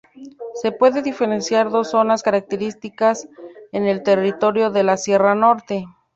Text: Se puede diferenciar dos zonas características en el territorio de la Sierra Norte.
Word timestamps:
Se 0.55 0.71
puede 0.71 1.03
diferenciar 1.03 1.69
dos 1.69 1.91
zonas 1.91 2.23
características 2.23 3.29
en 3.71 3.85
el 3.85 4.01
territorio 4.01 4.71
de 4.71 4.81
la 4.81 4.97
Sierra 4.97 5.35
Norte. 5.35 5.85